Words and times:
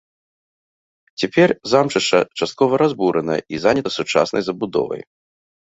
Цяпер 1.23 1.49
замчышча 1.73 2.19
часткова 2.39 2.73
разбурана 2.85 3.35
і 3.55 3.63
занята 3.67 3.89
сучаснай 3.99 4.41
забудовай. 4.49 5.01